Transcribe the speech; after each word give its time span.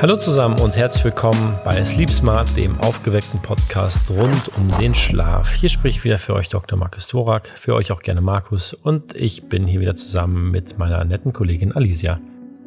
Hallo 0.00 0.18
zusammen 0.18 0.60
und 0.60 0.76
herzlich 0.76 1.04
willkommen 1.04 1.58
bei 1.64 1.84
Sleep 1.84 2.10
Smart, 2.10 2.56
dem 2.56 2.78
aufgeweckten 2.80 3.40
Podcast 3.42 4.10
rund 4.10 4.50
um 4.56 4.70
den 4.78 4.94
Schlaf. 4.94 5.52
Hier 5.54 5.68
spricht 5.68 6.04
wieder 6.04 6.18
für 6.18 6.34
euch 6.34 6.48
Dr. 6.48 6.78
Markus 6.78 7.08
Dvorak, 7.08 7.52
für 7.58 7.74
euch 7.74 7.92
auch 7.92 8.02
gerne 8.02 8.20
Markus 8.20 8.72
und 8.72 9.14
ich 9.14 9.48
bin 9.48 9.66
hier 9.66 9.80
wieder 9.80 9.94
zusammen 9.94 10.50
mit 10.50 10.78
meiner 10.78 11.04
netten 11.04 11.32
Kollegin 11.32 11.72
Alicia. 11.72 12.20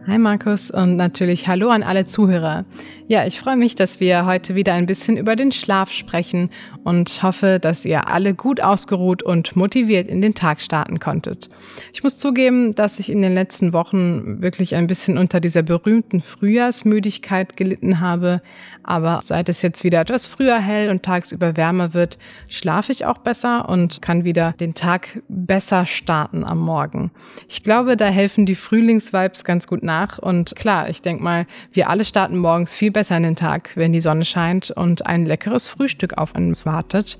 Hi 0.07 0.17
Markus 0.17 0.71
und 0.71 0.95
natürlich 0.95 1.47
Hallo 1.47 1.69
an 1.69 1.83
alle 1.83 2.05
Zuhörer. 2.05 2.65
Ja, 3.07 3.25
ich 3.25 3.39
freue 3.39 3.57
mich, 3.57 3.75
dass 3.75 3.99
wir 3.99 4.25
heute 4.25 4.55
wieder 4.55 4.73
ein 4.73 4.85
bisschen 4.85 5.17
über 5.17 5.35
den 5.35 5.51
Schlaf 5.51 5.91
sprechen 5.91 6.49
und 6.83 7.21
hoffe, 7.21 7.59
dass 7.59 7.85
ihr 7.85 8.07
alle 8.07 8.33
gut 8.33 8.61
ausgeruht 8.61 9.21
und 9.21 9.55
motiviert 9.55 10.07
in 10.07 10.21
den 10.21 10.35
Tag 10.35 10.61
starten 10.61 10.99
konntet. 10.99 11.49
Ich 11.93 12.01
muss 12.01 12.17
zugeben, 12.17 12.73
dass 12.75 12.99
ich 12.99 13.09
in 13.09 13.21
den 13.21 13.33
letzten 13.33 13.73
Wochen 13.73 14.41
wirklich 14.41 14.73
ein 14.75 14.87
bisschen 14.87 15.17
unter 15.17 15.39
dieser 15.39 15.63
berühmten 15.63 16.21
Frühjahrsmüdigkeit 16.21 17.57
gelitten 17.57 17.99
habe, 17.99 18.41
aber 18.83 19.19
seit 19.21 19.49
es 19.49 19.61
jetzt 19.61 19.83
wieder 19.83 20.01
etwas 20.01 20.25
früher 20.25 20.59
hell 20.59 20.89
und 20.89 21.03
tagsüber 21.03 21.57
wärmer 21.57 21.93
wird, 21.93 22.17
schlafe 22.47 22.91
ich 22.91 23.05
auch 23.05 23.19
besser 23.19 23.67
und 23.69 24.01
kann 24.01 24.23
wieder 24.23 24.53
den 24.53 24.73
Tag 24.73 25.21
besser 25.27 25.85
starten 25.85 26.43
am 26.43 26.59
Morgen. 26.59 27.11
Ich 27.47 27.63
glaube, 27.63 27.97
da 27.97 28.07
helfen 28.07 28.45
die 28.45 28.55
Frühlingsvibes 28.55 29.43
ganz 29.43 29.67
gut 29.67 29.83
nach 29.89 30.19
und 30.19 30.55
klar, 30.55 30.89
ich 30.89 31.01
denke 31.01 31.23
mal, 31.23 31.47
wir 31.71 31.89
alle 31.89 32.05
starten 32.05 32.37
morgens 32.37 32.73
viel 32.73 32.91
besser 32.91 33.17
in 33.17 33.23
den 33.23 33.35
Tag, 33.35 33.75
wenn 33.75 33.91
die 33.91 34.01
Sonne 34.01 34.23
scheint 34.23 34.69
und 34.69 35.07
ein 35.07 35.25
leckeres 35.25 35.67
Frühstück 35.67 36.17
auf 36.17 36.35
uns 36.35 36.65
wartet. 36.65 37.17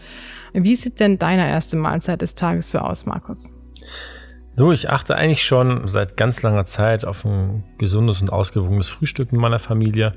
Wie 0.54 0.76
sieht 0.76 1.00
denn 1.00 1.18
deine 1.18 1.48
erste 1.48 1.76
Mahlzeit 1.78 2.22
des 2.22 2.36
Tages 2.36 2.70
so 2.70 2.78
aus, 2.78 3.06
Markus? 3.06 3.52
Du, 4.56 4.72
ich 4.72 4.90
achte 4.90 5.16
eigentlich 5.16 5.44
schon 5.44 5.88
seit 5.88 6.18
ganz 6.18 6.42
langer 6.42 6.66
Zeit 6.66 7.06
auf 7.06 7.26
ein 7.26 7.64
gesundes 7.78 8.22
und 8.22 8.32
ausgewogenes 8.32 8.88
Frühstück 8.88 9.32
in 9.32 9.40
meiner 9.40 9.60
Familie. 9.60 10.12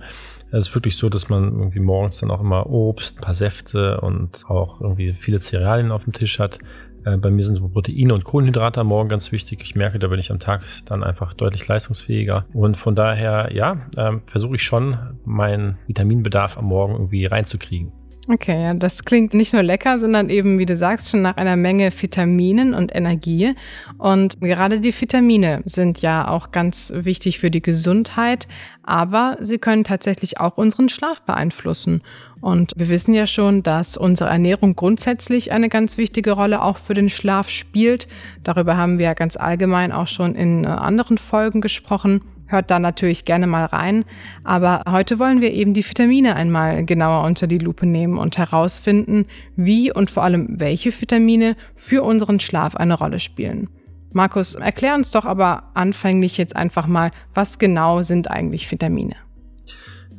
Es 0.50 0.68
ist 0.68 0.74
wirklich 0.74 0.96
so, 0.96 1.08
dass 1.08 1.28
man 1.28 1.44
irgendwie 1.44 1.80
morgens 1.80 2.18
dann 2.18 2.30
auch 2.30 2.40
immer 2.40 2.66
Obst, 2.66 3.18
ein 3.18 3.22
paar 3.22 3.34
Säfte 3.34 4.00
und 4.00 4.44
auch 4.48 4.80
irgendwie 4.80 5.12
viele 5.12 5.38
Cerealien 5.38 5.92
auf 5.92 6.04
dem 6.04 6.12
Tisch 6.12 6.38
hat. 6.38 6.58
Äh, 7.04 7.16
bei 7.16 7.30
mir 7.30 7.44
sind 7.44 7.56
so 7.56 7.68
Proteine 7.68 8.14
und 8.14 8.24
Kohlenhydrate 8.24 8.80
am 8.80 8.88
Morgen 8.88 9.08
ganz 9.08 9.32
wichtig. 9.32 9.60
Ich 9.62 9.74
merke, 9.74 9.98
da 9.98 10.08
bin 10.08 10.18
ich 10.18 10.30
am 10.30 10.38
Tag 10.38 10.62
dann 10.86 11.02
einfach 11.02 11.34
deutlich 11.34 11.66
leistungsfähiger. 11.66 12.46
Und 12.52 12.76
von 12.76 12.94
daher, 12.94 13.50
ja, 13.52 13.86
ähm, 13.96 14.22
versuche 14.26 14.56
ich 14.56 14.62
schon, 14.62 14.96
meinen 15.24 15.78
Vitaminbedarf 15.86 16.58
am 16.58 16.66
Morgen 16.66 16.94
irgendwie 16.94 17.26
reinzukriegen. 17.26 17.92
Okay, 18.28 18.62
ja, 18.62 18.74
das 18.74 19.04
klingt 19.04 19.34
nicht 19.34 19.52
nur 19.52 19.64
lecker, 19.64 19.98
sondern 19.98 20.30
eben, 20.30 20.60
wie 20.60 20.66
du 20.66 20.76
sagst, 20.76 21.10
schon 21.10 21.22
nach 21.22 21.36
einer 21.36 21.56
Menge 21.56 21.90
Vitaminen 21.90 22.72
und 22.72 22.94
Energie. 22.94 23.54
Und 23.98 24.40
gerade 24.40 24.78
die 24.78 24.98
Vitamine 24.98 25.60
sind 25.64 26.00
ja 26.02 26.28
auch 26.28 26.52
ganz 26.52 26.92
wichtig 26.94 27.40
für 27.40 27.50
die 27.50 27.62
Gesundheit, 27.62 28.46
aber 28.84 29.38
sie 29.40 29.58
können 29.58 29.82
tatsächlich 29.82 30.38
auch 30.38 30.56
unseren 30.56 30.88
Schlaf 30.88 31.20
beeinflussen. 31.22 32.00
Und 32.40 32.72
wir 32.76 32.88
wissen 32.88 33.12
ja 33.12 33.26
schon, 33.26 33.64
dass 33.64 33.96
unsere 33.96 34.30
Ernährung 34.30 34.76
grundsätzlich 34.76 35.50
eine 35.50 35.68
ganz 35.68 35.96
wichtige 35.96 36.32
Rolle 36.32 36.62
auch 36.62 36.78
für 36.78 36.94
den 36.94 37.10
Schlaf 37.10 37.50
spielt. 37.50 38.06
Darüber 38.44 38.76
haben 38.76 38.98
wir 38.98 39.06
ja 39.06 39.14
ganz 39.14 39.36
allgemein 39.36 39.90
auch 39.90 40.08
schon 40.08 40.36
in 40.36 40.62
äh, 40.62 40.68
anderen 40.68 41.18
Folgen 41.18 41.60
gesprochen. 41.60 42.20
Hört 42.52 42.70
da 42.70 42.78
natürlich 42.78 43.24
gerne 43.24 43.46
mal 43.46 43.64
rein. 43.64 44.04
Aber 44.44 44.82
heute 44.86 45.18
wollen 45.18 45.40
wir 45.40 45.54
eben 45.54 45.72
die 45.72 45.88
Vitamine 45.88 46.36
einmal 46.36 46.84
genauer 46.84 47.24
unter 47.24 47.46
die 47.46 47.56
Lupe 47.56 47.86
nehmen 47.86 48.18
und 48.18 48.36
herausfinden, 48.36 49.24
wie 49.56 49.90
und 49.90 50.10
vor 50.10 50.22
allem 50.22 50.60
welche 50.60 50.92
Vitamine 50.92 51.56
für 51.76 52.02
unseren 52.02 52.40
Schlaf 52.40 52.76
eine 52.76 52.92
Rolle 52.92 53.20
spielen. 53.20 53.70
Markus, 54.12 54.54
erklär 54.54 54.94
uns 54.94 55.10
doch 55.10 55.24
aber 55.24 55.70
anfänglich 55.72 56.36
jetzt 56.36 56.54
einfach 56.54 56.86
mal, 56.86 57.10
was 57.32 57.58
genau 57.58 58.02
sind 58.02 58.30
eigentlich 58.30 58.70
Vitamine? 58.70 59.16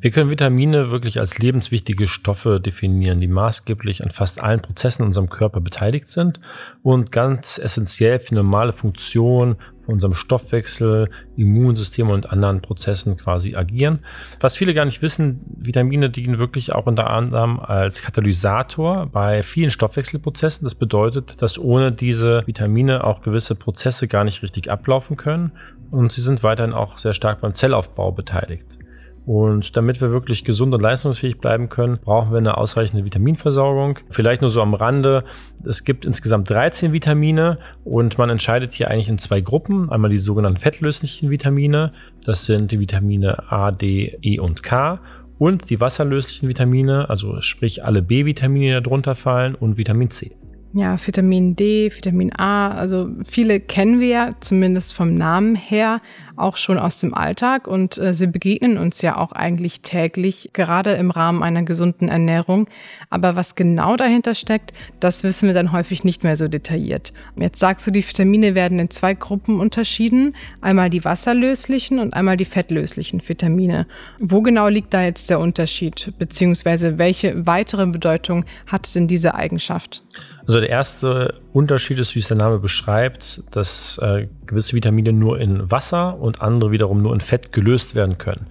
Wir 0.04 0.12
können 0.12 0.30
Vitamine 0.30 0.92
wirklich 0.92 1.22
als 1.22 1.38
lebenswichtige 1.38 2.08
Stoffe 2.08 2.60
definieren, 2.60 3.22
die 3.22 3.30
maßgeblich 3.30 4.04
an 4.04 4.10
fast 4.10 4.44
allen 4.44 4.60
Prozessen 4.60 5.04
in 5.04 5.08
unserem 5.08 5.30
Körper 5.30 5.62
beteiligt 5.62 6.10
sind 6.10 6.42
und 6.82 7.14
ganz 7.14 7.58
essentiell 7.58 8.20
für 8.20 8.36
normale 8.36 8.74
Funktionen 8.74 9.56
von 9.80 9.94
unserem 9.94 10.14
Stoffwechsel, 10.14 11.10
Immunsystem 11.38 12.10
und 12.10 12.30
anderen 12.34 12.62
Prozessen 12.62 13.16
quasi 13.16 13.56
agieren. 13.56 14.00
Was 14.42 14.58
viele 14.58 14.74
gar 14.74 14.84
nicht 14.84 15.02
wissen, 15.02 15.40
Vitamine 15.56 16.10
dienen 16.10 16.38
wirklich 16.38 16.74
auch 16.74 16.86
unter 16.86 17.10
anderem 17.10 17.62
als 17.62 18.02
Katalysator 18.02 19.06
bei 19.06 19.42
vielen 19.42 19.72
Stoffwechselprozessen. 19.72 20.66
Das 20.66 20.76
bedeutet, 20.76 21.42
dass 21.42 21.58
ohne 21.58 21.94
diese 21.94 22.46
Vitamine 22.46 23.06
auch 23.06 23.22
gewisse 23.22 23.56
Prozesse 23.56 24.10
gar 24.10 24.26
nicht 24.26 24.44
richtig 24.44 24.70
ablaufen 24.70 25.16
können 25.16 25.54
und 25.92 26.12
sie 26.12 26.20
sind 26.20 26.44
weiterhin 26.44 26.74
auch 26.74 26.98
sehr 26.98 27.14
stark 27.14 27.40
beim 27.40 27.54
Zellaufbau 27.54 28.12
beteiligt. 28.12 28.80
Und 29.26 29.78
damit 29.78 30.02
wir 30.02 30.12
wirklich 30.12 30.44
gesund 30.44 30.74
und 30.74 30.82
leistungsfähig 30.82 31.40
bleiben 31.40 31.70
können, 31.70 31.98
brauchen 32.04 32.32
wir 32.32 32.40
eine 32.40 32.58
ausreichende 32.58 33.06
Vitaminversorgung. 33.06 34.00
Vielleicht 34.10 34.42
nur 34.42 34.52
so 34.52 34.62
am 34.62 34.74
Rande. 34.74 35.24
Es 35.66 35.86
gibt 35.86 36.04
insgesamt 36.04 36.50
13 36.50 36.92
Vitamine 36.92 37.60
und 37.86 38.18
man 38.18 38.30
entscheidet 38.30 38.74
hier 38.74 38.92
eigentlich 38.92 39.10
in 39.10 39.18
zwei 39.18 39.40
Gruppen. 39.40 39.90
Einmal 39.90 40.12
die 40.12 40.20
sogenannten 40.20 40.60
fettlöslichen 40.60 41.30
Vitamine. 41.30 41.94
Das 42.26 42.46
sind 42.46 42.72
die 42.72 42.80
Vitamine 42.80 43.52
A, 43.52 43.72
D, 43.72 44.18
E 44.22 44.40
und 44.40 44.62
K. 44.62 45.00
Und 45.40 45.70
die 45.70 45.80
wasserlöslichen 45.80 46.48
Vitamine, 46.48 47.10
also 47.10 47.42
sprich 47.42 47.84
alle 47.84 48.02
B-Vitamine, 48.02 48.78
die 48.78 48.84
darunter 48.84 49.16
fallen 49.16 49.56
und 49.56 49.78
Vitamin 49.78 50.10
C. 50.10 50.36
Ja, 50.76 50.98
Vitamin 51.06 51.56
D, 51.56 51.92
Vitamin 51.96 52.34
A, 52.36 52.70
also 52.72 53.10
viele 53.26 53.60
kennen 53.60 54.00
wir 54.00 54.08
ja 54.08 54.32
zumindest 54.40 54.96
vom 54.96 55.14
Namen 55.16 55.56
her 55.56 56.02
auch 56.36 56.58
schon 56.58 56.78
aus 56.80 57.00
dem 57.00 57.14
Alltag 57.14 57.68
und 57.68 57.98
äh, 57.98 58.14
sie 58.14 58.28
begegnen 58.28 58.78
uns 58.78 59.02
ja 59.02 59.18
auch 59.18 59.32
eigentlich 59.32 59.82
täglich, 59.82 60.50
gerade 60.54 60.94
im 60.94 61.12
Rahmen 61.12 61.44
einer 61.44 61.64
gesunden 61.64 62.10
Ernährung. 62.10 62.68
Aber 63.10 63.36
was 63.36 63.56
genau 63.56 63.96
dahinter 63.96 64.36
steckt, 64.36 64.74
das 65.00 65.24
wissen 65.24 65.48
wir 65.48 65.54
dann 65.54 65.72
häufig 65.72 66.04
nicht 66.04 66.24
mehr 66.24 66.38
so 66.38 66.48
detailliert. 66.48 67.14
Jetzt 67.36 67.60
sagst 67.60 67.86
du, 67.86 67.92
die 67.92 68.08
Vitamine 68.08 68.56
werden 68.56 68.80
in 68.80 68.90
zwei 68.90 69.14
Gruppen 69.14 69.60
unterschieden, 69.60 70.36
einmal 70.62 70.90
die 70.90 71.06
wasserlöslichen 71.06 72.00
und 72.00 72.14
einmal 72.14 72.38
die 72.38 72.46
fettlöslichen 72.46 73.22
Vitamine. 73.28 73.88
Wo 74.20 74.42
genau 74.42 74.68
liegt 74.68 74.94
da 74.94 75.04
jetzt 75.04 75.30
der 75.30 75.40
Unterschied, 75.40 76.14
beziehungsweise 76.18 76.98
welche 76.98 77.46
weitere 77.46 77.86
Bedeutung 77.86 78.46
hat 78.68 78.94
denn 78.96 79.08
diese 79.08 79.36
Eigenschaft? 79.36 80.04
Also 80.48 80.60
der 80.60 80.70
erste 80.70 81.43
Unterschied 81.54 82.00
ist, 82.00 82.16
wie 82.16 82.20
es 82.20 82.28
der 82.28 82.38
Name 82.38 82.60
beschreibt, 82.60 83.44
dass 83.52 84.00
äh, 84.00 84.28
gewisse 84.46 84.74
Vitamine 84.74 85.14
nur 85.14 85.40
in 85.40 85.70
Wasser 85.70 86.20
und 86.20 86.42
andere 86.42 86.72
wiederum 86.72 87.02
nur 87.02 87.14
in 87.14 87.22
Fett 87.22 87.52
gelöst 87.52 87.96
werden 87.96 88.18
können. 88.18 88.48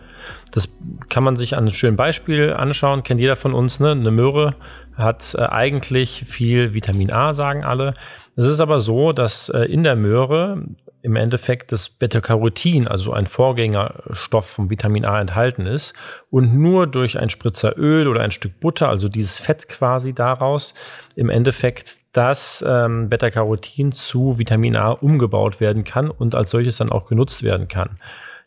Das 0.52 0.68
kann 1.08 1.24
man 1.24 1.36
sich 1.36 1.54
an 1.54 1.64
einem 1.64 1.72
schönen 1.72 1.96
Beispiel 1.96 2.52
anschauen, 2.52 3.02
kennt 3.02 3.20
jeder 3.20 3.36
von 3.36 3.54
uns. 3.54 3.80
Ne? 3.80 3.90
Eine 3.90 4.10
Möhre 4.10 4.54
hat 4.94 5.34
äh, 5.34 5.42
eigentlich 5.42 6.24
viel 6.28 6.74
Vitamin 6.74 7.10
A, 7.10 7.34
sagen 7.34 7.64
alle. 7.64 7.94
Es 8.36 8.46
ist 8.46 8.60
aber 8.60 8.80
so, 8.80 9.12
dass 9.12 9.48
äh, 9.48 9.64
in 9.64 9.82
der 9.82 9.96
Möhre 9.96 10.64
im 11.02 11.16
Endeffekt 11.16 11.72
das 11.72 11.88
Beta-Carotin, 11.88 12.86
also 12.86 13.12
ein 13.12 13.26
Vorgängerstoff 13.26 14.46
vom 14.46 14.70
Vitamin 14.70 15.04
A 15.04 15.20
enthalten 15.20 15.66
ist 15.66 15.94
und 16.30 16.54
nur 16.54 16.86
durch 16.86 17.19
ein 17.19 17.30
Spritzer 17.30 17.76
Öl 17.76 18.06
oder 18.06 18.20
ein 18.20 18.30
Stück 18.30 18.60
Butter, 18.60 18.88
also 18.88 19.08
dieses 19.08 19.40
Fett 19.40 19.69
quasi 19.69 20.12
daraus, 20.12 20.74
im 21.16 21.28
Endeffekt 21.28 22.01
das 22.12 22.65
ähm, 22.67 23.09
Beta-Carotin 23.09 23.93
zu 23.93 24.39
Vitamin 24.39 24.77
A 24.77 24.91
umgebaut 24.91 25.61
werden 25.61 25.84
kann 25.84 26.11
und 26.11 26.34
als 26.34 26.50
solches 26.50 26.77
dann 26.77 26.93
auch 26.93 27.06
genutzt 27.06 27.43
werden 27.43 27.69
kann. 27.69 27.97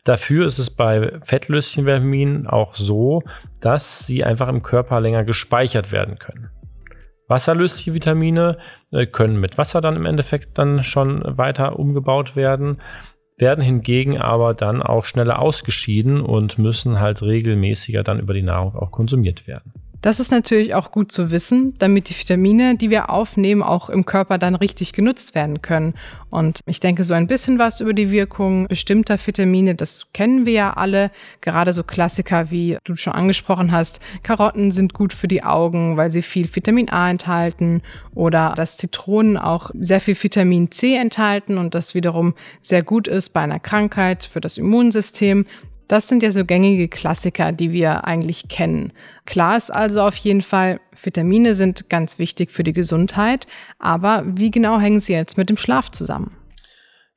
Dafür 0.04 0.46
ist 0.46 0.60
es 0.60 0.70
bei 0.70 1.18
fettlöslichen 1.24 1.84
Vitaminen 1.84 2.46
auch 2.46 2.76
so, 2.76 3.22
dass 3.60 4.06
sie 4.06 4.22
einfach 4.22 4.46
im 4.48 4.62
Körper 4.62 5.00
länger 5.00 5.24
gespeichert 5.24 5.90
werden 5.90 6.20
können. 6.20 6.50
Wasserlösliche 7.26 7.92
Vitamine 7.92 8.58
äh, 8.92 9.06
können 9.06 9.40
mit 9.40 9.58
Wasser 9.58 9.80
dann 9.80 9.96
im 9.96 10.06
Endeffekt 10.06 10.58
dann 10.58 10.84
schon 10.84 11.22
weiter 11.26 11.76
umgebaut 11.76 12.36
werden, 12.36 12.80
werden 13.36 13.64
hingegen 13.64 14.16
aber 14.16 14.54
dann 14.54 14.80
auch 14.80 15.04
schneller 15.04 15.40
ausgeschieden 15.40 16.20
und 16.20 16.56
müssen 16.56 17.00
halt 17.00 17.20
regelmäßiger 17.20 18.04
dann 18.04 18.20
über 18.20 18.32
die 18.32 18.42
Nahrung 18.42 18.76
auch 18.76 18.92
konsumiert 18.92 19.48
werden. 19.48 19.72
Das 20.02 20.20
ist 20.20 20.30
natürlich 20.30 20.74
auch 20.74 20.92
gut 20.92 21.10
zu 21.10 21.30
wissen, 21.30 21.74
damit 21.78 22.08
die 22.08 22.18
Vitamine, 22.18 22.76
die 22.76 22.90
wir 22.90 23.10
aufnehmen, 23.10 23.62
auch 23.62 23.90
im 23.90 24.04
Körper 24.04 24.38
dann 24.38 24.54
richtig 24.54 24.92
genutzt 24.92 25.34
werden 25.34 25.62
können. 25.62 25.94
Und 26.30 26.60
ich 26.66 26.80
denke, 26.80 27.02
so 27.04 27.14
ein 27.14 27.26
bisschen 27.26 27.58
was 27.58 27.80
über 27.80 27.94
die 27.94 28.10
Wirkung 28.10 28.68
bestimmter 28.68 29.18
Vitamine, 29.18 29.74
das 29.74 30.06
kennen 30.12 30.44
wir 30.44 30.52
ja 30.52 30.72
alle. 30.74 31.10
Gerade 31.40 31.72
so 31.72 31.82
Klassiker, 31.82 32.50
wie 32.50 32.78
du 32.84 32.96
schon 32.96 33.14
angesprochen 33.14 33.72
hast. 33.72 34.00
Karotten 34.22 34.70
sind 34.72 34.92
gut 34.92 35.12
für 35.12 35.28
die 35.28 35.44
Augen, 35.44 35.96
weil 35.96 36.10
sie 36.10 36.22
viel 36.22 36.54
Vitamin 36.54 36.90
A 36.90 37.10
enthalten. 37.10 37.82
Oder 38.14 38.54
dass 38.56 38.76
Zitronen 38.76 39.36
auch 39.36 39.70
sehr 39.78 40.00
viel 40.00 40.20
Vitamin 40.20 40.70
C 40.70 40.96
enthalten 40.96 41.58
und 41.58 41.74
das 41.74 41.94
wiederum 41.94 42.34
sehr 42.60 42.82
gut 42.82 43.08
ist 43.08 43.30
bei 43.30 43.40
einer 43.40 43.60
Krankheit 43.60 44.24
für 44.24 44.40
das 44.40 44.58
Immunsystem. 44.58 45.46
Das 45.88 46.08
sind 46.08 46.22
ja 46.22 46.32
so 46.32 46.44
gängige 46.44 46.88
Klassiker, 46.88 47.52
die 47.52 47.70
wir 47.70 48.04
eigentlich 48.04 48.48
kennen. 48.48 48.92
Klar 49.24 49.56
ist 49.56 49.70
also 49.70 50.02
auf 50.02 50.16
jeden 50.16 50.42
Fall, 50.42 50.80
Vitamine 51.00 51.54
sind 51.54 51.88
ganz 51.88 52.18
wichtig 52.18 52.50
für 52.50 52.64
die 52.64 52.72
Gesundheit, 52.72 53.46
aber 53.78 54.24
wie 54.26 54.50
genau 54.50 54.78
hängen 54.80 55.00
sie 55.00 55.12
jetzt 55.12 55.38
mit 55.38 55.48
dem 55.48 55.56
Schlaf 55.56 55.90
zusammen? 55.90 56.32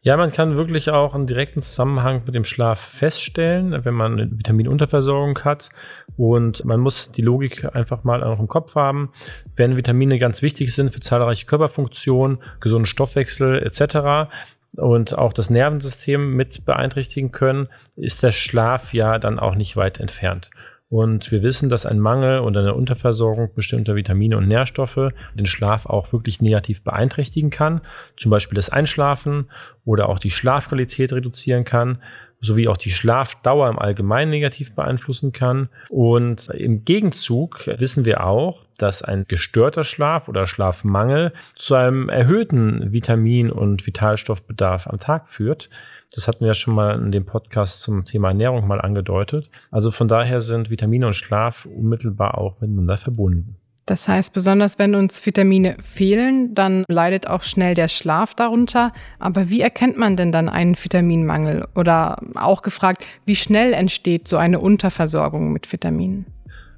Ja, 0.01 0.15
man 0.15 0.31
kann 0.31 0.55
wirklich 0.55 0.89
auch 0.91 1.13
einen 1.13 1.27
direkten 1.27 1.61
Zusammenhang 1.61 2.21
mit 2.25 2.33
dem 2.33 2.45
Schlaf 2.45 2.79
feststellen, 2.79 3.83
wenn 3.83 3.93
man 3.93 4.13
eine 4.13 4.31
Vitaminunterversorgung 4.31 5.37
hat. 5.39 5.69
Und 6.15 6.63
man 6.63 6.79
muss 6.79 7.11
die 7.11 7.21
Logik 7.21 7.75
einfach 7.75 8.05
mal 8.05 8.23
auch 8.23 8.39
im 8.39 8.47
Kopf 8.47 8.75
haben. 8.75 9.11
Wenn 9.57 9.75
Vitamine 9.75 10.17
ganz 10.17 10.41
wichtig 10.41 10.73
sind 10.73 10.91
für 10.91 11.01
zahlreiche 11.01 11.45
Körperfunktionen, 11.45 12.37
gesunden 12.61 12.85
Stoffwechsel 12.85 13.61
etc., 13.61 14.31
und 14.75 15.17
auch 15.17 15.33
das 15.33 15.49
Nervensystem 15.49 16.35
mit 16.35 16.65
beeinträchtigen 16.65 17.31
können, 17.31 17.67
ist 17.95 18.23
der 18.23 18.31
Schlaf 18.31 18.93
ja 18.93 19.17
dann 19.17 19.39
auch 19.39 19.55
nicht 19.55 19.75
weit 19.75 19.99
entfernt. 19.99 20.49
Und 20.89 21.31
wir 21.31 21.43
wissen, 21.43 21.69
dass 21.69 21.85
ein 21.85 21.99
Mangel 21.99 22.39
oder 22.39 22.61
eine 22.61 22.73
Unterversorgung 22.73 23.53
bestimmter 23.53 23.95
Vitamine 23.95 24.37
und 24.37 24.47
Nährstoffe 24.47 25.11
den 25.35 25.45
Schlaf 25.45 25.85
auch 25.85 26.11
wirklich 26.11 26.41
negativ 26.41 26.83
beeinträchtigen 26.83 27.51
kann. 27.51 27.81
Zum 28.17 28.31
Beispiel 28.31 28.55
das 28.55 28.71
Einschlafen 28.71 29.51
oder 29.85 30.09
auch 30.09 30.17
die 30.17 30.31
Schlafqualität 30.31 31.13
reduzieren 31.13 31.63
kann 31.63 31.99
sowie 32.41 32.67
auch 32.67 32.77
die 32.77 32.91
Schlafdauer 32.91 33.69
im 33.69 33.79
Allgemeinen 33.79 34.31
negativ 34.31 34.73
beeinflussen 34.73 35.31
kann. 35.31 35.69
Und 35.89 36.47
im 36.49 36.85
Gegenzug 36.85 37.67
wissen 37.67 38.05
wir 38.05 38.25
auch, 38.25 38.63
dass 38.81 39.01
ein 39.01 39.25
gestörter 39.27 39.83
Schlaf 39.83 40.27
oder 40.27 40.47
Schlafmangel 40.47 41.33
zu 41.55 41.75
einem 41.75 42.09
erhöhten 42.09 42.91
Vitamin- 42.91 43.51
und 43.51 43.85
Vitalstoffbedarf 43.85 44.87
am 44.87 44.99
Tag 44.99 45.27
führt. 45.27 45.69
Das 46.13 46.27
hatten 46.27 46.41
wir 46.41 46.47
ja 46.47 46.53
schon 46.55 46.73
mal 46.73 46.97
in 46.97 47.11
dem 47.11 47.25
Podcast 47.25 47.81
zum 47.81 48.05
Thema 48.05 48.29
Ernährung 48.29 48.67
mal 48.67 48.81
angedeutet. 48.81 49.49
Also 49.69 49.91
von 49.91 50.07
daher 50.07 50.39
sind 50.39 50.69
Vitamine 50.69 51.07
und 51.07 51.15
Schlaf 51.15 51.65
unmittelbar 51.65 52.37
auch 52.37 52.59
miteinander 52.61 52.97
verbunden. 52.97 53.57
Das 53.89 54.07
heißt, 54.07 54.33
besonders 54.33 54.77
wenn 54.77 54.93
uns 54.93 55.25
Vitamine 55.25 55.75
fehlen, 55.83 56.53
dann 56.53 56.85
leidet 56.87 57.25
auch 57.25 57.41
schnell 57.41 57.73
der 57.73 57.87
Schlaf 57.87 58.35
darunter. 58.35 58.93
Aber 59.17 59.49
wie 59.49 59.61
erkennt 59.61 59.97
man 59.97 60.15
denn 60.15 60.31
dann 60.31 60.47
einen 60.47 60.75
Vitaminmangel? 60.75 61.67
Oder 61.73 62.21
auch 62.35 62.61
gefragt, 62.61 63.03
wie 63.25 63.35
schnell 63.35 63.73
entsteht 63.73 64.27
so 64.27 64.37
eine 64.37 64.59
Unterversorgung 64.59 65.51
mit 65.51 65.71
Vitaminen? 65.71 66.27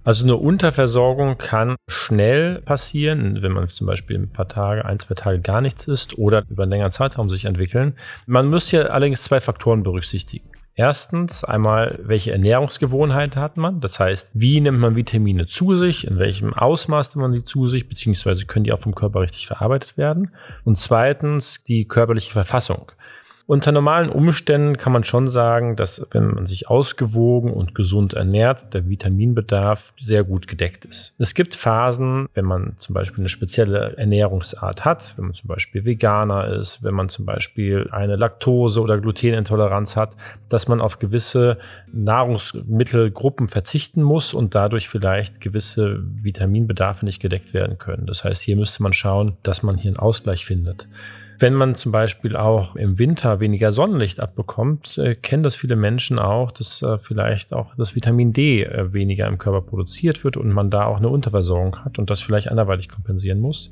Also 0.04 0.24
eine 0.24 0.36
Unterversorgung 0.36 1.38
kann 1.38 1.76
schnell 1.88 2.60
passieren, 2.62 3.44
wenn 3.44 3.52
man 3.52 3.68
zum 3.68 3.86
Beispiel 3.86 4.18
ein 4.18 4.32
paar 4.32 4.48
Tage, 4.48 4.84
ein, 4.84 4.98
zwei 4.98 5.14
Tage 5.14 5.42
gar 5.42 5.62
nichts 5.62 5.88
isst 5.88 6.18
oder 6.18 6.42
über 6.50 6.64
einen 6.64 6.72
längeren 6.72 6.92
Zeitraum 6.92 7.30
sich 7.30 7.46
entwickeln. 7.46 7.96
Man 8.26 8.50
muss 8.50 8.70
hier 8.70 8.92
allerdings 8.92 9.24
zwei 9.24 9.40
Faktoren 9.40 9.84
berücksichtigen. 9.84 10.50
Erstens 10.74 11.44
einmal, 11.44 12.00
welche 12.02 12.32
Ernährungsgewohnheiten 12.32 13.40
hat 13.40 13.58
man? 13.58 13.80
Das 13.80 14.00
heißt, 14.00 14.32
wie 14.34 14.60
nimmt 14.60 14.80
man 14.80 14.96
Vitamine 14.96 15.46
zu 15.46 15.76
sich? 15.76 16.08
In 16.08 16.18
welchem 16.18 16.54
Ausmaß 16.56 17.14
nimmt 17.14 17.22
man 17.22 17.32
sie 17.34 17.44
zu 17.44 17.68
sich? 17.68 17.88
Beziehungsweise 17.88 18.46
können 18.46 18.64
die 18.64 18.74
auch 18.74 18.80
vom 18.80 18.96
Körper 18.96 19.22
richtig 19.22 19.46
verarbeitet 19.46 19.98
werden? 19.98 20.32
Und 20.64 20.78
zweitens 20.78 21.64
die 21.64 21.86
körperliche 21.86 22.32
Verfassung. 22.32 22.92
Unter 23.48 23.72
normalen 23.72 24.10
Umständen 24.10 24.78
kann 24.78 24.94
man 24.94 25.04
schon 25.04 25.28
sagen, 25.28 25.76
dass 25.76 26.06
wenn 26.12 26.36
man 26.36 26.46
sich 26.46 26.70
ausgewogen 26.70 27.52
und 27.52 27.76
gesund 27.76 28.14
ernährt, 28.14 28.74
der 28.74 28.88
Vitaminbedarf 28.88 29.94
sehr 30.00 30.24
gut 30.24 30.48
gedeckt 30.48 30.86
ist. 30.86 31.16
Es 31.18 31.34
gibt 31.34 31.56
Phasen, 31.56 32.28
wenn 32.34 32.46
man 32.46 32.74
zum 32.78 32.94
Beispiel 32.94 33.22
eine 33.22 33.30
spezielle 33.30 33.98
Ernährungsart 33.98 34.86
hat, 34.86 35.16
wenn 35.18 35.26
man 35.26 35.34
zum 35.34 35.48
Beispiel 35.48 35.86
Veganer 35.86 36.48
ist, 36.48 36.84
wenn 36.84 36.94
man 36.94 37.10
zum 37.10 37.26
Beispiel 37.26 37.90
eine 37.92 38.16
Laktose- 38.16 38.82
oder 38.82 39.00
Glutenintoleranz 39.00 39.96
hat, 39.96 40.16
dass 40.50 40.68
man 40.68 40.82
auf 40.82 41.00
gewisse 41.00 41.58
Nahrungsmittelgruppen 41.92 43.48
verzichten 43.48 44.04
muss 44.04 44.34
und 44.34 44.56
dadurch 44.56 44.90
vielleicht 44.90 45.42
gewisse 45.42 46.04
Vitaminbedarfe 46.22 47.06
nicht 47.06 47.22
gedeckt 47.22 47.54
werden 47.54 47.78
können. 47.78 48.06
Das 48.06 48.24
heißt, 48.24 48.42
hier 48.42 48.56
müsste 48.56 48.84
man 48.84 48.94
schauen, 48.94 49.38
dass 49.44 49.64
man 49.64 49.78
hier 49.78 49.90
einen 49.90 50.00
Ausgleich 50.00 50.46
findet. 50.46 50.88
Wenn 51.42 51.56
man 51.56 51.74
zum 51.74 51.92
Beispiel 51.92 52.36
auch 52.36 52.76
im 52.76 53.00
Winter 53.00 53.40
weniger 53.40 53.72
Sonnenlicht 53.72 54.20
abbekommt, 54.20 55.00
äh, 55.00 55.16
kennen 55.16 55.42
das 55.42 55.56
viele 55.56 55.76
Menschen 55.76 56.20
auch, 56.20 56.52
dass 56.52 56.84
äh, 56.84 57.00
vielleicht 57.00 57.52
auch 57.52 57.74
das 57.78 57.96
Vitamin 57.96 58.32
D 58.32 58.62
äh, 58.62 58.94
weniger 58.94 59.26
im 59.26 59.40
Körper 59.40 59.62
produziert 59.62 60.24
wird 60.24 60.38
und 60.38 60.54
man 60.54 60.70
da 60.70 60.86
auch 60.86 60.98
eine 60.98 61.10
Unterversorgung 61.10 61.84
hat 61.84 61.98
und 61.98 62.12
das 62.12 62.20
vielleicht 62.20 62.48
anderweitig 62.48 62.90
kompensieren 62.90 63.40
muss. 63.40 63.72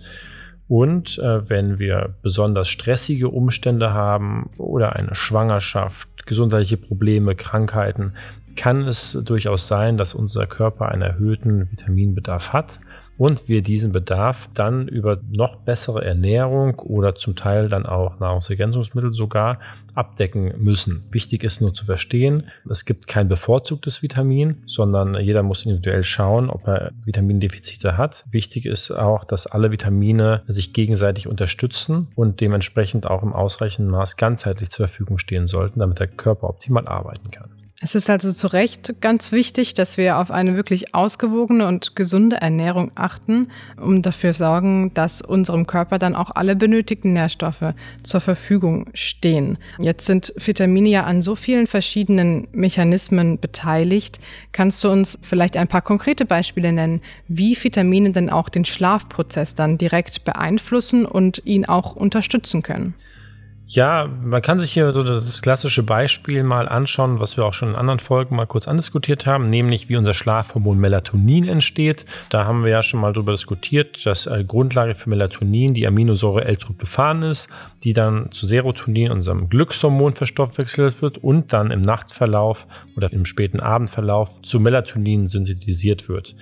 Und 0.68 1.20
äh, 1.20 1.48
wenn 1.48 1.78
wir 1.78 2.16
besonders 2.24 2.70
stressige 2.70 3.30
Umstände 3.30 3.94
haben 3.94 4.50
oder 4.58 4.96
eine 4.96 5.14
Schwangerschaft, 5.14 6.26
gesundheitliche 6.26 6.78
Probleme, 6.78 7.36
Krankheiten, 7.36 8.14
kann 8.56 8.88
es 8.88 9.12
durchaus 9.12 9.68
sein, 9.68 9.96
dass 9.96 10.16
unser 10.16 10.48
Körper 10.48 10.90
einen 10.90 11.04
erhöhten 11.04 11.70
Vitaminbedarf 11.70 12.52
hat 12.52 12.80
und 13.20 13.50
wir 13.50 13.62
diesen 13.62 13.92
Bedarf 13.92 14.50
dann 14.54 14.88
über 14.88 15.20
noch 15.30 15.58
bessere 15.58 16.04
Ernährung 16.06 16.80
oder 16.80 17.16
zum 17.16 17.36
Teil 17.36 17.68
dann 17.68 17.86
auch 17.86 18.18
Nahrungsergänzungsmittel 18.20 19.12
sogar 19.12 19.60
abdecken 19.94 20.54
müssen. 20.58 21.04
Wichtig 21.12 21.44
ist 21.44 21.60
nur 21.60 21.74
zu 21.74 21.84
verstehen, 21.84 22.46
es 22.70 22.86
gibt 22.86 23.08
kein 23.08 23.28
bevorzugtes 23.28 24.02
Vitamin, 24.02 24.64
sondern 24.66 25.16
jeder 25.16 25.44
muss 25.44 25.66
individuell 25.66 26.06
schauen, 26.06 26.50
ob 26.50 26.66
er 26.66 26.94
Vitamindefizite 27.04 27.98
hat. 27.98 28.24
Wichtig 28.32 28.66
ist 28.66 28.90
auch, 28.90 29.26
dass 29.26 29.48
alle 29.48 29.70
Vitamine 29.70 30.44
sich 30.48 30.72
gegenseitig 30.72 31.28
unterstützen 31.28 32.08
und 32.16 32.40
dementsprechend 32.40 33.06
auch 33.06 33.22
im 33.22 33.34
ausreichenden 33.34 33.92
Maß 33.92 34.16
ganzheitlich 34.16 34.70
zur 34.70 34.88
Verfügung 34.88 35.18
stehen 35.18 35.46
sollten, 35.46 35.82
damit 35.82 36.00
der 36.00 36.08
Körper 36.08 36.48
optimal 36.48 36.88
arbeiten 36.88 37.32
kann. 37.32 37.59
Es 37.82 37.96
ist 37.96 38.10
also 38.10 38.34
zu 38.34 38.48
Recht 38.48 38.96
ganz 39.00 39.32
wichtig, 39.32 39.74
dass 39.74 39.96
wir 39.96 40.18
auf 40.18 40.32
eine 40.32 40.58
wirklich 40.58 40.94
ausgewogene 40.94 41.66
und 41.66 41.96
gesunde 41.96 42.36
Ernährung 42.36 42.92
achten, 42.96 43.48
um 43.80 44.02
dafür 44.02 44.34
sorgen, 44.34 44.94
dass 44.94 45.22
unserem 45.22 45.66
Körper 45.66 45.98
dann 45.98 46.14
auch 46.14 46.32
alle 46.36 46.58
benötigten 46.58 47.14
Nährstoffe 47.14 47.74
zur 48.04 48.20
Verfügung 48.20 48.90
stehen. 48.94 49.58
Jetzt 49.80 50.08
sind 50.08 50.34
Vitamine 50.36 50.90
ja 50.90 51.04
an 51.06 51.22
so 51.22 51.36
vielen 51.36 51.68
verschiedenen 51.68 52.50
Mechanismen 52.52 53.40
beteiligt. 53.40 54.20
Kannst 54.52 54.84
du 54.84 54.90
uns 54.90 55.18
vielleicht 55.22 55.56
ein 55.56 55.70
paar 55.70 55.82
konkrete 55.82 56.26
Beispiele 56.26 56.74
nennen, 56.74 57.02
wie 57.30 57.56
Vitamine 57.56 58.12
denn 58.12 58.30
auch 58.30 58.50
den 58.50 58.66
Schlafprozess 58.66 59.56
dann 59.56 59.78
direkt 59.78 60.26
beeinflussen 60.26 61.06
und 61.06 61.42
ihn 61.46 61.64
auch 61.64 61.96
unterstützen 61.96 62.62
können? 62.62 62.94
Ja, 63.72 64.10
man 64.24 64.42
kann 64.42 64.60
sich 64.60 64.72
hier 64.72 64.92
so 64.94 65.04
das 65.04 65.44
klassische 65.44 65.84
Beispiel 65.84 66.42
mal 66.42 66.68
anschauen, 66.68 67.20
was 67.20 67.38
wir 67.38 67.46
auch 67.46 67.54
schon 67.54 67.70
in 67.70 67.76
anderen 67.76 68.00
Folgen 68.00 68.36
mal 68.36 68.48
kurz 68.48 68.68
andiskutiert 68.68 69.28
haben, 69.28 69.46
nämlich 69.46 69.90
wie 69.90 69.96
unser 69.96 70.16
Schlafhormon 70.16 70.80
Melatonin 70.80 71.48
entsteht. 71.48 72.08
Da 72.32 72.46
haben 72.46 72.64
wir 72.64 72.72
ja 72.72 72.82
schon 72.82 73.00
mal 73.00 73.14
darüber 73.14 73.32
diskutiert, 73.34 74.04
dass 74.08 74.26
äh, 74.26 74.44
Grundlage 74.44 74.96
für 74.96 75.12
Melatonin 75.12 75.76
die 75.76 75.86
Aminosäure 75.86 76.46
L-Tryptophan 76.46 77.22
ist, 77.22 77.48
die 77.84 77.94
dann 77.94 78.32
zu 78.32 78.48
Serotonin, 78.48 79.12
unserem 79.12 79.50
Glückshormon, 79.50 80.14
verstoffwechselt 80.14 81.04
wird 81.04 81.20
und 81.20 81.54
dann 81.54 81.70
im 81.70 81.82
Nachtverlauf 81.82 82.66
oder 82.98 83.14
im 83.14 83.26
späten 83.26 83.60
Abendverlauf 83.60 84.42
zu 84.42 84.60
Melatonin 84.60 85.28
synthetisiert 85.28 86.10
wird. 86.10 86.36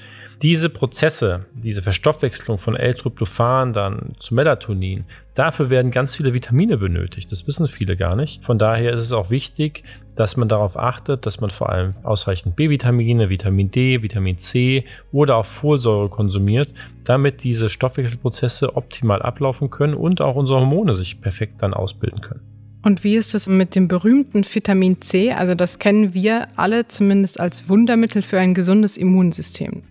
Diese 0.44 0.70
Prozesse, 0.70 1.48
diese 1.56 1.82
Verstoffwechslung 1.82 2.60
von 2.60 2.76
L-Tryptophan 2.76 3.74
dann 3.74 4.14
zu 4.20 4.36
Melatonin, 4.36 5.06
dafür 5.34 5.72
werden 5.72 5.90
ganz 5.90 6.16
viele 6.16 6.32
Vitamine 6.32 6.78
benötigt. 6.78 7.32
Das 7.32 7.48
wissen 7.48 7.68
viele 7.68 7.96
gar 7.98 8.16
nicht. 8.16 8.44
Von 8.44 8.60
daher 8.60 8.94
ist 8.94 9.02
es 9.02 9.12
auch 9.14 9.32
wichtig, 9.32 9.84
dass 10.16 10.38
man 10.38 10.48
darauf 10.48 10.78
achtet, 10.78 11.26
dass 11.26 11.42
man 11.42 11.50
vor 11.50 11.70
allem 11.70 11.96
ausreichend 12.04 12.56
B-Vitamine, 12.56 13.30
Vitamin 13.30 13.72
D, 13.72 14.04
Vitamin 14.04 14.38
C 14.38 14.86
oder 15.12 15.38
auch 15.38 15.46
Folsäure 15.48 16.10
konsumiert, 16.10 16.72
damit 17.04 17.44
diese 17.44 17.68
Stoffwechselprozesse 17.68 18.76
optimal 18.76 19.24
ablaufen 19.24 19.72
können 19.72 19.96
und 19.96 20.22
auch 20.22 20.36
unsere 20.36 20.60
Hormone 20.60 20.94
sich 20.94 21.20
perfekt 21.20 21.64
dann 21.64 21.74
ausbilden 21.74 22.22
können. 22.22 22.42
Und 22.84 23.04
wie 23.04 23.16
ist 23.16 23.34
es 23.34 23.48
mit 23.48 23.74
dem 23.74 23.88
berühmten 23.88 24.46
Vitamin 24.46 25.02
C? 25.02 25.32
Also 25.32 25.56
das 25.56 25.80
kennen 25.80 26.14
wir 26.14 26.48
alle 26.56 26.88
zumindest 26.88 27.40
als 27.40 27.68
Wundermittel 27.68 28.22
für 28.22 28.40
ein 28.40 28.54
gesundes 28.54 28.98
Immunsystem. 28.98 29.82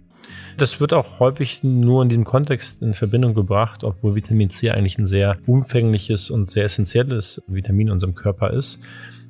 Das 0.56 0.80
wird 0.80 0.94
auch 0.94 1.20
häufig 1.20 1.62
nur 1.62 2.02
in 2.02 2.08
diesem 2.08 2.24
Kontext 2.24 2.80
in 2.80 2.94
Verbindung 2.94 3.34
gebracht, 3.34 3.84
obwohl 3.84 4.14
Vitamin 4.14 4.48
C 4.48 4.70
eigentlich 4.70 4.96
ein 4.96 5.06
sehr 5.06 5.36
umfängliches 5.46 6.30
und 6.30 6.48
sehr 6.48 6.64
essentielles 6.64 7.42
Vitamin 7.46 7.88
in 7.88 7.92
unserem 7.92 8.14
Körper 8.14 8.52
ist. 8.52 8.80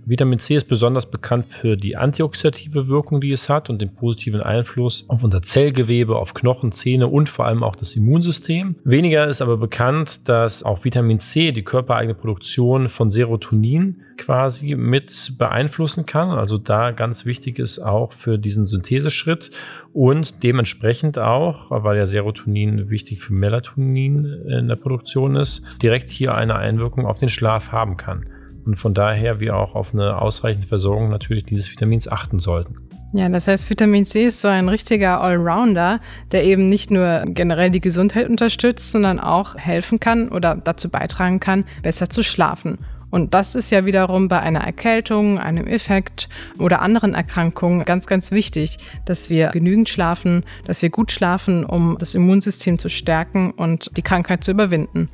Vitamin 0.09 0.39
C 0.39 0.55
ist 0.55 0.69
besonders 0.69 1.11
bekannt 1.11 1.47
für 1.47 1.77
die 1.77 1.97
antioxidative 1.97 2.87
Wirkung, 2.87 3.21
die 3.21 3.33
es 3.33 3.49
hat 3.49 3.71
und 3.71 3.83
den 3.83 3.93
positiven 3.93 4.41
Einfluss 4.41 5.05
auf 5.09 5.25
unser 5.25 5.43
Zellgewebe, 5.43 6.15
auf 6.15 6.33
Knochen, 6.33 6.71
Zähne 6.71 7.09
und 7.09 7.29
vor 7.29 7.45
allem 7.47 7.65
auch 7.65 7.75
das 7.75 7.97
Immunsystem. 7.97 8.77
Weniger 8.85 9.27
ist 9.27 9.43
aber 9.43 9.57
bekannt, 9.57 10.29
dass 10.29 10.63
auch 10.63 10.85
Vitamin 10.85 11.19
C 11.19 11.51
die 11.51 11.65
körpereigene 11.65 12.15
Produktion 12.15 12.89
von 12.89 13.11
Serotonin 13.11 14.03
quasi 14.17 14.77
mit 14.77 15.33
beeinflussen 15.39 16.07
kann. 16.07 16.31
Also 16.31 16.57
da 16.57 16.93
ganz 16.93 17.27
wichtig 17.27 17.59
ist 17.59 17.81
auch 17.81 18.13
für 18.13 18.39
diesen 18.39 18.65
Syntheseschritt 18.65 19.51
und 19.93 20.45
dementsprechend 20.45 21.19
auch, 21.19 21.67
weil 21.69 21.99
ja 21.99 22.07
Serotonin 22.07 22.91
wichtig 22.91 23.19
für 23.19 23.33
Melatonin 23.33 24.25
in 24.25 24.69
der 24.69 24.77
Produktion 24.77 25.35
ist, 25.35 25.65
direkt 25.83 26.11
hier 26.11 26.37
eine 26.37 26.55
Einwirkung 26.55 27.07
auf 27.07 27.19
den 27.19 27.29
Schlaf 27.29 27.73
haben 27.73 27.97
kann. 27.97 28.27
Und 28.67 28.75
von 28.75 28.95
daher 28.95 29.41
wir 29.41 29.57
auch 29.57 29.75
auf 29.75 29.95
eine 29.95 30.21
ausreichende 30.21 30.67
Versorgung 30.67 31.09
natürlich 31.09 31.45
dieses 31.45 31.71
Vitamins 31.71 32.09
achten 32.09 32.39
sollten. 32.39 32.77
Ja, 33.13 33.29
das 33.29 33.49
heißt, 33.49 33.71
Vitamin 33.71 34.05
C 34.05 34.27
ist 34.27 34.41
so 34.41 34.49
ein 34.49 34.69
richtiger 34.69 35.21
Allrounder, 35.21 36.01
der 36.33 36.45
eben 36.45 36.69
nicht 36.69 36.91
nur 36.91 37.23
generell 37.27 37.71
die 37.71 37.81
Gesundheit 37.81 38.29
unterstützt, 38.29 38.93
sondern 38.93 39.21
auch 39.21 39.57
helfen 39.57 40.01
kann 40.01 40.29
oder 40.29 40.57
dazu 40.57 40.91
beitragen 40.91 41.41
kann, 41.41 41.65
besser 41.83 42.11
zu 42.11 42.23
schlafen. 42.23 42.79
Und 43.09 43.33
das 43.33 43.55
ist 43.55 43.71
ja 43.71 43.87
wiederum 43.87 44.29
bei 44.29 44.41
einer 44.41 44.61
Erkältung, 44.61 45.39
einem 45.39 45.67
Effekt 45.67 46.29
oder 46.59 46.83
anderen 46.83 47.15
Erkrankungen 47.15 47.85
ganz, 47.85 48.07
ganz 48.07 48.33
wichtig, 48.33 48.79
dass 49.05 49.31
wir 49.31 49.49
genügend 49.51 49.89
schlafen, 49.89 50.45
dass 50.67 50.83
wir 50.83 50.91
gut 50.91 51.13
schlafen, 51.13 51.65
um 51.65 51.97
das 51.99 52.15
Immunsystem 52.15 52.79
zu 52.79 52.91
stärken 52.91 53.53
und 53.53 53.97
die 53.97 54.03
Krankheit 54.03 54.43
zu 54.43 54.51
überwinden. 54.51 55.09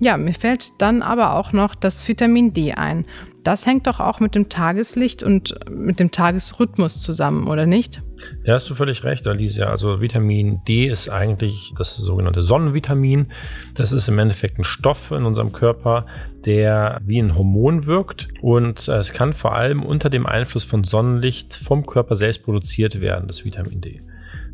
Ja, 0.00 0.16
mir 0.16 0.34
fällt 0.34 0.72
dann 0.78 1.02
aber 1.02 1.34
auch 1.34 1.52
noch 1.52 1.74
das 1.74 2.06
Vitamin 2.06 2.52
D 2.52 2.72
ein. 2.72 3.06
Das 3.44 3.66
hängt 3.66 3.86
doch 3.86 4.00
auch 4.00 4.20
mit 4.20 4.34
dem 4.34 4.48
Tageslicht 4.48 5.22
und 5.22 5.54
mit 5.70 6.00
dem 6.00 6.10
Tagesrhythmus 6.10 7.00
zusammen, 7.00 7.46
oder 7.46 7.66
nicht? 7.66 8.02
Ja, 8.44 8.54
hast 8.54 8.70
du 8.70 8.74
völlig 8.74 9.04
recht, 9.04 9.26
Alicia. 9.26 9.66
Also 9.66 10.00
Vitamin 10.00 10.60
D 10.66 10.86
ist 10.86 11.10
eigentlich 11.10 11.74
das 11.76 11.96
sogenannte 11.96 12.42
Sonnenvitamin. 12.42 13.32
Das 13.74 13.92
ist 13.92 14.08
im 14.08 14.18
Endeffekt 14.18 14.58
ein 14.58 14.64
Stoff 14.64 15.10
in 15.10 15.26
unserem 15.26 15.52
Körper, 15.52 16.06
der 16.46 17.02
wie 17.04 17.18
ein 17.18 17.36
Hormon 17.36 17.84
wirkt 17.84 18.28
und 18.40 18.88
es 18.88 19.12
kann 19.12 19.34
vor 19.34 19.54
allem 19.54 19.82
unter 19.82 20.08
dem 20.08 20.26
Einfluss 20.26 20.64
von 20.64 20.82
Sonnenlicht 20.82 21.54
vom 21.54 21.84
Körper 21.84 22.16
selbst 22.16 22.44
produziert 22.44 23.00
werden, 23.00 23.26
das 23.26 23.44
Vitamin 23.44 23.82
D. 23.82 24.00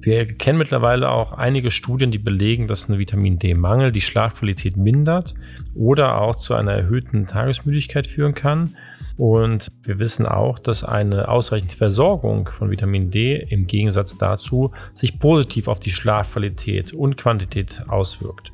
Wir 0.03 0.27
kennen 0.27 0.59
mittlerweile 0.59 1.11
auch 1.11 1.33
einige 1.33 1.71
Studien, 1.71 2.11
die 2.11 2.19
belegen, 2.19 2.69
dass 2.69 2.89
ein 2.89 2.99
Vitamin 2.99 3.39
D-Mangel 3.39 3.93
die 3.93 4.01
Schlafqualität 4.01 4.77
mindert 4.79 5.35
oder 5.75 6.21
auch 6.21 6.37
zu 6.37 6.55
einer 6.55 6.73
erhöhten 6.73 7.27
Tagesmüdigkeit 7.27 8.07
führen 8.07 8.35
kann. 8.35 8.77
Und 9.19 9.71
wir 9.83 9.99
wissen 9.99 10.25
auch, 10.25 10.59
dass 10.59 10.83
eine 10.83 11.29
ausreichende 11.29 11.77
Versorgung 11.77 12.49
von 12.49 12.71
Vitamin 12.71 13.11
D 13.11 13.37
im 13.51 13.67
Gegensatz 13.67 14.17
dazu 14.17 14.73
sich 14.95 15.19
positiv 15.19 15.69
auf 15.69 15.81
die 15.81 15.91
Schlafqualität 15.91 16.95
und 16.95 17.19
Quantität 17.19 17.83
auswirkt. 17.87 18.51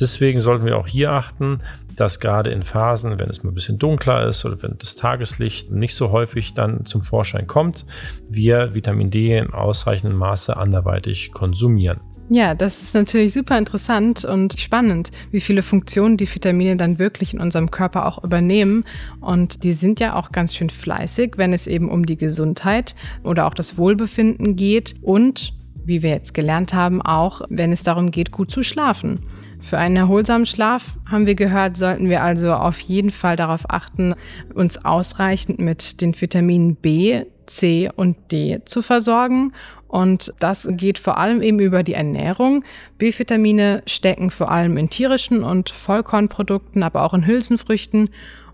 Deswegen 0.00 0.40
sollten 0.40 0.66
wir 0.66 0.78
auch 0.78 0.86
hier 0.86 1.12
achten, 1.12 1.60
dass 1.96 2.20
gerade 2.20 2.50
in 2.50 2.62
Phasen, 2.62 3.18
wenn 3.18 3.30
es 3.30 3.42
mal 3.42 3.50
ein 3.50 3.54
bisschen 3.54 3.78
dunkler 3.78 4.28
ist 4.28 4.44
oder 4.44 4.62
wenn 4.62 4.76
das 4.78 4.96
Tageslicht 4.96 5.70
nicht 5.70 5.94
so 5.94 6.10
häufig 6.10 6.54
dann 6.54 6.84
zum 6.84 7.02
Vorschein 7.02 7.46
kommt, 7.46 7.86
wir 8.28 8.74
Vitamin 8.74 9.10
D 9.10 9.36
in 9.36 9.52
ausreichendem 9.52 10.18
Maße 10.18 10.56
anderweitig 10.56 11.32
konsumieren. 11.32 12.00
Ja, 12.28 12.54
das 12.56 12.82
ist 12.82 12.94
natürlich 12.94 13.32
super 13.32 13.56
interessant 13.56 14.24
und 14.24 14.58
spannend, 14.58 15.12
wie 15.30 15.40
viele 15.40 15.62
Funktionen 15.62 16.16
die 16.16 16.32
Vitamine 16.32 16.76
dann 16.76 16.98
wirklich 16.98 17.32
in 17.32 17.40
unserem 17.40 17.70
Körper 17.70 18.04
auch 18.04 18.24
übernehmen. 18.24 18.84
Und 19.20 19.62
die 19.62 19.72
sind 19.72 20.00
ja 20.00 20.16
auch 20.16 20.32
ganz 20.32 20.52
schön 20.52 20.68
fleißig, 20.68 21.34
wenn 21.36 21.52
es 21.52 21.68
eben 21.68 21.88
um 21.88 22.04
die 22.04 22.16
Gesundheit 22.16 22.96
oder 23.22 23.46
auch 23.46 23.54
das 23.54 23.78
Wohlbefinden 23.78 24.56
geht 24.56 24.96
und, 25.02 25.54
wie 25.84 26.02
wir 26.02 26.10
jetzt 26.10 26.34
gelernt 26.34 26.74
haben, 26.74 27.00
auch 27.00 27.42
wenn 27.48 27.70
es 27.70 27.84
darum 27.84 28.10
geht, 28.10 28.32
gut 28.32 28.50
zu 28.50 28.64
schlafen. 28.64 29.20
Für 29.66 29.78
einen 29.78 29.96
erholsamen 29.96 30.46
Schlaf, 30.46 30.92
haben 31.10 31.26
wir 31.26 31.34
gehört, 31.34 31.76
sollten 31.76 32.08
wir 32.08 32.22
also 32.22 32.54
auf 32.54 32.78
jeden 32.78 33.10
Fall 33.10 33.34
darauf 33.34 33.68
achten, 33.68 34.14
uns 34.54 34.84
ausreichend 34.84 35.58
mit 35.58 36.00
den 36.00 36.14
Vitaminen 36.14 36.76
B, 36.76 37.24
C 37.46 37.90
und 37.96 38.16
D 38.30 38.60
zu 38.64 38.80
versorgen. 38.80 39.54
Und 39.88 40.32
das 40.38 40.68
geht 40.70 41.00
vor 41.00 41.18
allem 41.18 41.42
eben 41.42 41.58
über 41.58 41.82
die 41.82 41.94
Ernährung. 41.94 42.62
B-Vitamine 42.98 43.82
stecken 43.86 44.30
vor 44.30 44.52
allem 44.52 44.76
in 44.76 44.88
tierischen 44.88 45.42
und 45.42 45.70
Vollkornprodukten, 45.70 46.84
aber 46.84 47.02
auch 47.02 47.12
in 47.12 47.26
Hülsenfrüchten. 47.26 48.10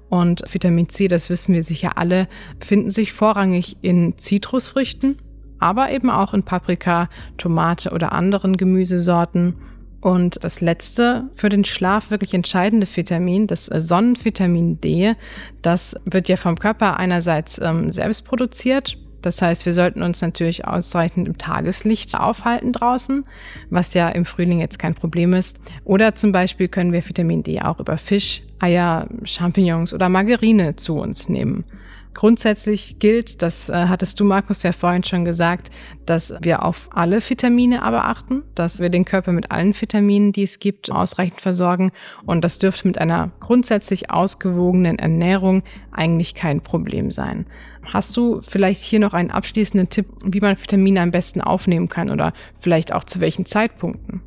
Und 0.09 0.43
Vitamin 0.49 0.89
C, 0.89 1.09
das 1.09 1.29
wissen 1.29 1.55
wir 1.55 1.63
sicher 1.63 1.99
alle, 1.99 2.27
finden 2.59 2.91
sich 2.91 3.13
vorrangig 3.13 3.77
in 3.83 4.17
Zitrusfrüchten, 4.17 5.19
aber 5.59 5.91
eben 5.91 6.09
auch 6.09 6.33
in 6.33 6.43
Paprika, 6.43 7.11
Tomate 7.37 7.91
oder 7.91 8.13
anderen 8.13 8.57
Gemüsesorten. 8.57 9.57
Und 10.03 10.43
das 10.43 10.61
letzte 10.61 11.31
für 11.37 11.49
den 11.49 11.65
Schlaf 11.65 12.11
wirklich 12.11 12.35
entscheidende 12.35 12.89
Vitamin, 12.93 13.47
das 13.47 13.67
Sonnenvitamin 13.67 14.81
D, 14.81 15.15
das 15.63 15.95
wird 16.05 16.29
ja 16.29 16.37
vom 16.37 16.59
Körper 16.59 16.97
einerseits 16.99 17.61
ähm, 17.63 17.93
selbst 17.93 18.23
produziert. 18.25 18.99
Das 19.23 19.41
heißt, 19.41 19.65
wir 19.65 19.73
sollten 19.73 20.03
uns 20.03 20.21
natürlich 20.21 20.67
ausreichend 20.67 21.29
im 21.29 21.39
Tageslicht 21.39 22.19
aufhalten 22.19 22.73
draußen, 22.73 23.25
was 23.71 23.95
ja 23.95 24.09
im 24.09 24.25
Frühling 24.25 24.59
jetzt 24.59 24.81
kein 24.81 24.97
Problem 24.97 25.35
ist. 25.35 25.61
Oder 25.85 26.17
zum 26.17 26.33
Beispiel 26.33 26.67
können 26.67 26.93
wir 26.93 27.09
Vitamin 27.09 27.45
D 27.45 27.61
auch 27.61 27.79
über 27.79 27.97
Fisch, 27.97 28.43
Eier, 28.59 29.07
Champignons 29.23 29.95
oder 29.95 30.09
Margarine 30.09 30.75
zu 30.75 30.97
uns 30.97 31.29
nehmen. 31.29 31.65
Grundsätzlich 32.15 32.99
gilt, 32.99 33.41
das 33.41 33.69
äh, 33.69 33.87
hattest 33.89 34.21
du, 34.21 34.25
Markus, 34.25 34.63
ja 34.63 34.73
vorhin 34.73 35.03
schon 35.03 35.25
gesagt, 35.25 35.71
dass 36.05 36.35
wir 36.43 36.65
auf 36.65 36.91
alle 36.93 37.21
Vitamine 37.27 37.83
aber 37.83 38.05
achten, 38.05 38.43
dass 38.55 38.81
wir 38.81 38.91
den 38.91 39.05
Körper 39.05 39.33
mit 39.33 39.51
allen 39.51 39.75
Vitaminen, 39.79 40.33
die 40.33 40.43
es 40.43 40.59
gibt, 40.59 40.91
ausreichend 40.91 41.41
versorgen. 41.41 41.91
Und 42.27 42.43
das 42.45 42.59
dürfte 42.59 42.87
mit 42.87 42.99
einer 42.99 43.31
grundsätzlich 43.41 44.11
ausgewogenen 44.11 44.99
Ernährung 44.99 45.63
eigentlich 45.91 46.35
kein 46.35 46.61
Problem 46.61 47.11
sein. 47.11 47.47
Hast 47.85 48.17
du 48.17 48.41
vielleicht 48.43 48.83
hier 48.83 49.01
noch 49.01 49.15
einen 49.15 49.31
abschließenden 49.31 49.89
Tipp, 49.89 50.07
wie 50.25 50.41
man 50.41 50.61
Vitamine 50.61 51.01
am 51.01 51.11
besten 51.11 51.41
aufnehmen 51.41 51.89
kann 51.89 52.11
oder 52.11 52.33
vielleicht 52.61 52.93
auch 52.93 53.05
zu 53.05 53.21
welchen 53.21 53.47
Zeitpunkten? 53.47 54.23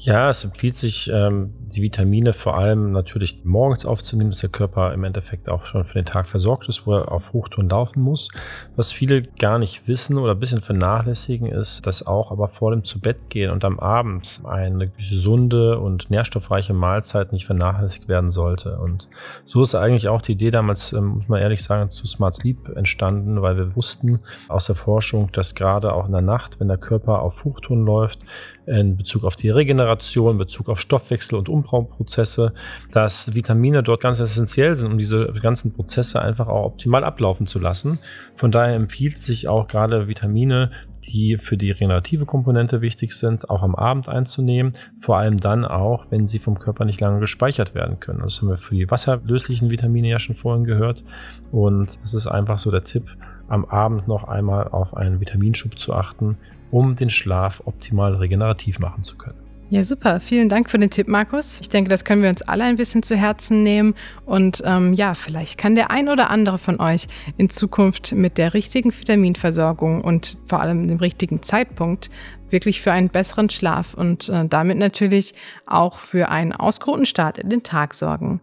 Ja, 0.00 0.30
es 0.30 0.44
empfiehlt 0.44 0.76
sich, 0.76 1.10
ähm, 1.12 1.54
die 1.58 1.82
Vitamine 1.82 2.32
vor 2.32 2.56
allem 2.56 2.92
natürlich 2.92 3.40
morgens 3.44 3.84
aufzunehmen, 3.84 4.30
dass 4.30 4.38
der 4.38 4.48
Körper 4.48 4.94
im 4.94 5.02
Endeffekt 5.02 5.50
auch 5.50 5.64
schon 5.64 5.84
für 5.84 5.94
den 5.94 6.04
Tag 6.04 6.28
versorgt 6.28 6.68
ist, 6.68 6.86
wo 6.86 6.94
er 6.94 7.10
auf 7.10 7.32
Hochtouren 7.32 7.68
laufen 7.68 8.00
muss. 8.00 8.28
Was 8.76 8.92
viele 8.92 9.22
gar 9.22 9.58
nicht 9.58 9.88
wissen 9.88 10.16
oder 10.16 10.32
ein 10.32 10.40
bisschen 10.40 10.60
vernachlässigen, 10.60 11.48
ist, 11.48 11.84
dass 11.84 12.06
auch 12.06 12.30
aber 12.30 12.46
vor 12.46 12.70
dem 12.70 12.84
Zubettgehen 12.84 13.50
und 13.50 13.64
am 13.64 13.80
Abend 13.80 14.40
eine 14.44 14.88
gesunde 14.88 15.80
und 15.80 16.10
nährstoffreiche 16.10 16.74
Mahlzeit 16.74 17.32
nicht 17.32 17.46
vernachlässigt 17.46 18.08
werden 18.08 18.30
sollte. 18.30 18.78
Und 18.78 19.08
so 19.46 19.62
ist 19.62 19.74
eigentlich 19.74 20.08
auch 20.08 20.22
die 20.22 20.32
Idee 20.32 20.52
damals, 20.52 20.92
ähm, 20.92 21.06
muss 21.06 21.28
man 21.28 21.42
ehrlich 21.42 21.64
sagen, 21.64 21.90
zu 21.90 22.06
Smart 22.06 22.36
Sleep 22.36 22.68
entstanden, 22.76 23.42
weil 23.42 23.56
wir 23.56 23.74
wussten 23.74 24.20
aus 24.46 24.66
der 24.66 24.76
Forschung, 24.76 25.32
dass 25.32 25.56
gerade 25.56 25.92
auch 25.92 26.06
in 26.06 26.12
der 26.12 26.22
Nacht, 26.22 26.60
wenn 26.60 26.68
der 26.68 26.78
Körper 26.78 27.20
auf 27.20 27.44
Hochtouren 27.44 27.84
läuft, 27.84 28.20
in 28.66 28.96
Bezug 28.96 29.24
auf 29.24 29.34
die 29.34 29.50
Regeneration, 29.50 29.87
in 29.88 30.38
Bezug 30.38 30.68
auf 30.68 30.80
Stoffwechsel 30.80 31.38
und 31.38 31.48
Umbauprozesse, 31.48 32.52
dass 32.92 33.34
Vitamine 33.34 33.82
dort 33.82 34.02
ganz 34.02 34.20
essentiell 34.20 34.76
sind, 34.76 34.92
um 34.92 34.98
diese 34.98 35.32
ganzen 35.40 35.72
Prozesse 35.72 36.20
einfach 36.22 36.48
auch 36.48 36.64
optimal 36.64 37.04
ablaufen 37.04 37.46
zu 37.46 37.58
lassen. 37.58 37.98
Von 38.34 38.50
daher 38.50 38.74
empfiehlt 38.74 39.18
sich 39.18 39.48
auch 39.48 39.68
gerade 39.68 40.08
Vitamine, 40.08 40.70
die 41.06 41.36
für 41.38 41.56
die 41.56 41.70
regenerative 41.70 42.26
Komponente 42.26 42.80
wichtig 42.80 43.12
sind, 43.12 43.50
auch 43.50 43.62
am 43.62 43.74
Abend 43.74 44.08
einzunehmen. 44.08 44.74
Vor 45.00 45.16
allem 45.16 45.36
dann 45.36 45.64
auch, 45.64 46.10
wenn 46.10 46.26
sie 46.28 46.38
vom 46.38 46.58
Körper 46.58 46.84
nicht 46.84 47.00
lange 47.00 47.20
gespeichert 47.20 47.74
werden 47.74 48.00
können. 48.00 48.20
Das 48.20 48.40
haben 48.40 48.48
wir 48.48 48.56
für 48.56 48.74
die 48.74 48.90
wasserlöslichen 48.90 49.70
Vitamine 49.70 50.08
ja 50.08 50.18
schon 50.18 50.36
vorhin 50.36 50.64
gehört. 50.64 51.02
Und 51.50 51.98
es 52.02 52.14
ist 52.14 52.26
einfach 52.26 52.58
so 52.58 52.70
der 52.70 52.84
Tipp, 52.84 53.16
am 53.48 53.64
Abend 53.64 54.08
noch 54.08 54.24
einmal 54.24 54.68
auf 54.68 54.96
einen 54.96 55.20
Vitaminschub 55.20 55.78
zu 55.78 55.94
achten, 55.94 56.36
um 56.70 56.96
den 56.96 57.10
Schlaf 57.10 57.62
optimal 57.64 58.14
regenerativ 58.16 58.78
machen 58.78 59.02
zu 59.02 59.16
können. 59.16 59.47
Ja, 59.70 59.84
super. 59.84 60.18
Vielen 60.18 60.48
Dank 60.48 60.70
für 60.70 60.78
den 60.78 60.88
Tipp, 60.88 61.08
Markus. 61.08 61.60
Ich 61.60 61.68
denke, 61.68 61.90
das 61.90 62.06
können 62.06 62.22
wir 62.22 62.30
uns 62.30 62.40
alle 62.40 62.64
ein 62.64 62.76
bisschen 62.76 63.02
zu 63.02 63.16
Herzen 63.16 63.62
nehmen. 63.62 63.94
Und 64.24 64.62
ähm, 64.64 64.94
ja, 64.94 65.12
vielleicht 65.12 65.58
kann 65.58 65.74
der 65.74 65.90
ein 65.90 66.08
oder 66.08 66.30
andere 66.30 66.56
von 66.56 66.80
euch 66.80 67.06
in 67.36 67.50
Zukunft 67.50 68.12
mit 68.12 68.38
der 68.38 68.54
richtigen 68.54 68.98
Vitaminversorgung 68.98 70.00
und 70.00 70.38
vor 70.46 70.60
allem 70.60 70.88
dem 70.88 70.96
richtigen 70.96 71.42
Zeitpunkt 71.42 72.08
wirklich 72.48 72.80
für 72.80 72.92
einen 72.92 73.10
besseren 73.10 73.50
Schlaf 73.50 73.92
und 73.92 74.30
äh, 74.30 74.48
damit 74.48 74.78
natürlich 74.78 75.34
auch 75.66 75.98
für 75.98 76.30
einen 76.30 76.54
ausgeruhten 76.54 77.04
Start 77.04 77.36
in 77.36 77.50
den 77.50 77.62
Tag 77.62 77.92
sorgen. 77.92 78.40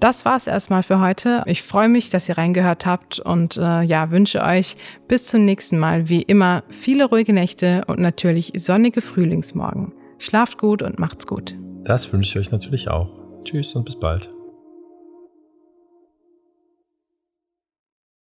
Das 0.00 0.24
war 0.24 0.38
es 0.38 0.46
erstmal 0.46 0.82
für 0.82 0.98
heute. 0.98 1.42
Ich 1.44 1.62
freue 1.62 1.90
mich, 1.90 2.08
dass 2.08 2.26
ihr 2.26 2.38
reingehört 2.38 2.86
habt 2.86 3.20
und 3.20 3.58
äh, 3.58 3.82
ja, 3.82 4.10
wünsche 4.10 4.42
euch 4.42 4.78
bis 5.08 5.26
zum 5.26 5.44
nächsten 5.44 5.78
Mal 5.78 6.08
wie 6.08 6.22
immer 6.22 6.62
viele 6.70 7.04
ruhige 7.04 7.34
Nächte 7.34 7.84
und 7.86 7.98
natürlich 7.98 8.52
sonnige 8.56 9.02
Frühlingsmorgen. 9.02 9.92
Schlaft 10.18 10.58
gut 10.58 10.82
und 10.82 10.98
macht's 10.98 11.26
gut. 11.26 11.54
Das 11.84 12.12
wünsche 12.12 12.38
ich 12.38 12.46
euch 12.46 12.52
natürlich 12.52 12.88
auch. 12.88 13.08
Tschüss 13.44 13.74
und 13.74 13.84
bis 13.84 13.98
bald. 13.98 14.28